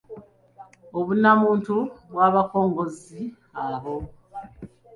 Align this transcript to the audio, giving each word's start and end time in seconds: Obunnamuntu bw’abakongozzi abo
Obunnamuntu 0.97 1.75
bw’abakongozzi 2.11 3.21
abo 3.65 3.95